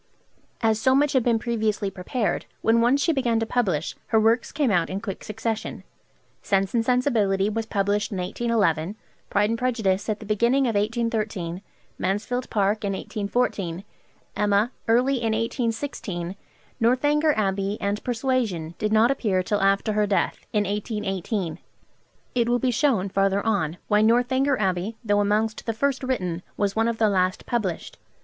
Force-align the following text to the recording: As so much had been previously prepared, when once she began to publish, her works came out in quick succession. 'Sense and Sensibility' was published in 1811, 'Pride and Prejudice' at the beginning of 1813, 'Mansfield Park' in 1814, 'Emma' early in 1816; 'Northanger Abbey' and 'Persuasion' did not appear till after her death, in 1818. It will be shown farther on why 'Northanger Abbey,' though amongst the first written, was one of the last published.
As 0.61 0.81
so 0.81 0.95
much 0.95 1.13
had 1.13 1.21
been 1.21 1.37
previously 1.37 1.91
prepared, 1.91 2.47
when 2.63 2.81
once 2.81 3.03
she 3.03 3.13
began 3.13 3.39
to 3.39 3.45
publish, 3.45 3.95
her 4.07 4.19
works 4.19 4.51
came 4.51 4.71
out 4.71 4.89
in 4.89 4.99
quick 4.99 5.23
succession. 5.23 5.83
'Sense 6.41 6.73
and 6.73 6.83
Sensibility' 6.83 7.51
was 7.51 7.67
published 7.67 8.11
in 8.11 8.17
1811, 8.17 8.95
'Pride 9.29 9.51
and 9.51 9.59
Prejudice' 9.59 10.09
at 10.09 10.19
the 10.19 10.25
beginning 10.25 10.63
of 10.65 10.73
1813, 10.73 11.61
'Mansfield 11.99 12.49
Park' 12.49 12.83
in 12.83 12.93
1814, 12.93 13.83
'Emma' 14.35 14.71
early 14.87 15.17
in 15.17 15.33
1816; 15.33 16.35
'Northanger 16.79 17.35
Abbey' 17.37 17.77
and 17.79 18.03
'Persuasion' 18.03 18.73
did 18.79 18.91
not 18.91 19.11
appear 19.11 19.43
till 19.43 19.61
after 19.61 19.93
her 19.93 20.07
death, 20.07 20.47
in 20.51 20.63
1818. 20.63 21.59
It 22.33 22.49
will 22.49 22.57
be 22.57 22.71
shown 22.71 23.07
farther 23.07 23.45
on 23.45 23.77
why 23.87 24.01
'Northanger 24.01 24.57
Abbey,' 24.59 24.97
though 25.05 25.19
amongst 25.19 25.67
the 25.67 25.73
first 25.73 26.03
written, 26.03 26.41
was 26.57 26.75
one 26.75 26.87
of 26.87 26.97
the 26.97 27.07
last 27.07 27.45
published. 27.45 27.99